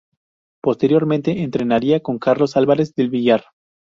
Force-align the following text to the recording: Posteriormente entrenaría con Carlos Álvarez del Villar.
Posteriormente 0.63 1.43
entrenaría 1.43 1.99
con 1.99 2.17
Carlos 2.17 2.57
Álvarez 2.57 2.95
del 2.95 3.11
Villar. 3.11 3.43